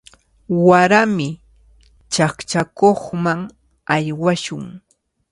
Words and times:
Warami 0.67 1.29
chaqchakuqman 2.13 3.39
aywashun. 3.95 4.65